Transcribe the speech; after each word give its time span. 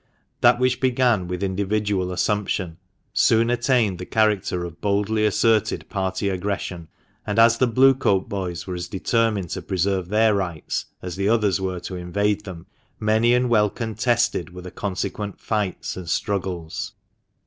That 0.39 0.57
which 0.57 0.79
began 0.81 1.27
with 1.27 1.43
individual 1.43 2.11
assumption 2.11 2.77
soon 3.13 3.51
attained 3.51 3.99
the 3.99 4.05
character 4.07 4.65
of 4.65 4.81
boldly 4.81 5.27
asserted 5.27 5.87
party 5.91 6.27
aggression, 6.27 6.87
and, 7.27 7.37
as 7.37 7.59
the 7.59 7.67
Blue 7.67 7.93
coat 7.93 8.27
boys 8.27 8.65
were 8.65 8.73
as 8.73 8.87
determined 8.87 9.51
to 9.51 9.61
preserve 9.61 10.09
their 10.09 10.33
rights 10.33 10.85
as 11.03 11.17
the 11.17 11.29
others 11.29 11.61
were 11.61 11.79
to 11.81 11.97
invade 11.97 12.45
them, 12.45 12.65
many 12.99 13.35
and 13.35 13.47
well 13.47 13.69
contested 13.69 14.51
were 14.55 14.63
the 14.63 14.71
consequent 14.71 15.39
fights 15.39 15.95
and 15.95 16.09
struggles. 16.09 16.93